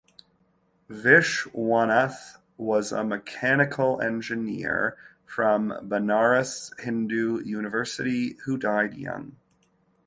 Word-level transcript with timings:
Vishwanath 0.89 2.39
was 2.57 2.91
a 2.91 3.03
mechanical 3.03 4.01
engineer 4.01 4.97
from 5.27 5.69
Banaras 5.87 6.71
Hindu 6.79 7.43
University 7.45 8.35
who 8.45 8.57
died 8.57 8.95
young. 8.95 9.35